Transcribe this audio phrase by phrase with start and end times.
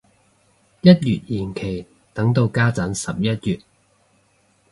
[0.81, 3.59] 一月延期等到家陣十一月